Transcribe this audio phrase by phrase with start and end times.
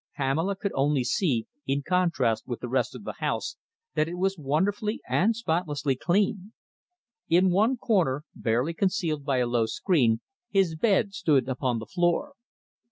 [0.17, 3.57] Pamela could only see, in contrast with the rest of the house,
[3.93, 6.53] that it was wonderfully and spotlessly clean.
[7.29, 12.33] In one corner, barely concealed by a low screen, his bed stood upon the floor.